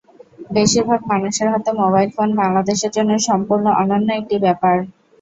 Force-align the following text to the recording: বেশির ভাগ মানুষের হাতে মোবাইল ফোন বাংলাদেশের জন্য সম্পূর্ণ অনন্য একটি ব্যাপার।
বেশির 0.49 0.83
ভাগ 0.89 1.01
মানুষের 1.11 1.47
হাতে 1.53 1.69
মোবাইল 1.81 2.09
ফোন 2.15 2.29
বাংলাদেশের 2.39 2.91
জন্য 2.93 3.11
সম্পূর্ণ 3.27 3.65
অনন্য 3.81 4.07
একটি 4.19 4.35
ব্যাপার। 4.45 4.75